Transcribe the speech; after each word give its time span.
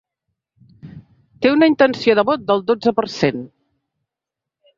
Té 1.45 1.51
una 1.57 1.69
intenció 1.73 2.15
de 2.21 2.25
vot 2.31 2.49
del 2.49 2.65
dotze 2.73 2.95
per 3.01 3.07
cent. 3.19 3.45